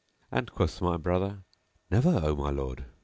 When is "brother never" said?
0.97-2.21